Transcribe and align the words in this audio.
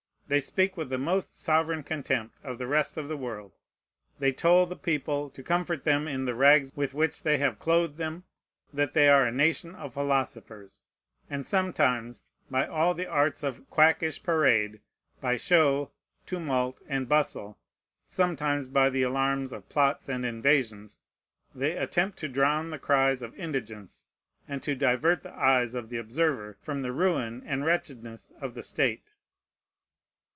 They 0.31 0.39
speak 0.39 0.77
with 0.77 0.87
the 0.87 0.97
most 0.97 1.37
sovereign 1.37 1.83
contempt 1.83 2.35
of 2.41 2.57
the 2.57 2.65
rest 2.65 2.95
of 2.95 3.09
the 3.09 3.17
world. 3.17 3.51
They 4.17 4.31
toll 4.31 4.65
the 4.65 4.77
people, 4.77 5.29
to 5.29 5.43
comfort 5.43 5.83
them 5.83 6.07
in 6.07 6.23
the 6.23 6.33
rags 6.33 6.71
with 6.73 6.93
which 6.93 7.23
they 7.23 7.37
have 7.39 7.59
clothed 7.59 7.97
them, 7.97 8.23
that 8.71 8.93
they 8.93 9.09
are 9.09 9.25
a 9.25 9.31
nation 9.33 9.75
of 9.75 9.93
philosophers; 9.93 10.85
and 11.29 11.45
sometimes, 11.45 12.23
by 12.49 12.65
all 12.65 12.93
the 12.93 13.07
arts 13.07 13.43
of 13.43 13.69
quackish 13.69 14.23
parade, 14.23 14.79
by 15.19 15.35
show, 15.35 15.91
tumult, 16.25 16.79
and 16.87 17.09
bustle, 17.09 17.59
sometimes 18.07 18.67
by 18.67 18.89
the 18.89 19.03
alarms 19.03 19.51
of 19.51 19.67
plots 19.67 20.07
and 20.07 20.25
invasions, 20.25 21.01
they 21.53 21.73
attempt 21.75 22.17
to 22.19 22.29
drown 22.29 22.69
the 22.69 22.79
cries 22.79 23.21
of 23.21 23.35
indigence, 23.37 24.05
and 24.47 24.63
to 24.63 24.75
divert 24.75 25.23
the 25.23 25.33
eyes 25.37 25.75
of 25.75 25.89
the 25.89 25.97
observer 25.97 26.55
from 26.61 26.83
the 26.83 26.93
ruin 26.93 27.43
and 27.45 27.65
wretchedness 27.65 28.31
of 28.39 28.53
the 28.53 28.63
state. 28.63 29.01